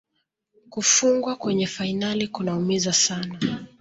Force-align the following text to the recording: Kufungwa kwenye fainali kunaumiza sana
Kufungwa 0.69 1.35
kwenye 1.35 1.67
fainali 1.67 2.27
kunaumiza 2.27 2.93
sana 2.93 3.39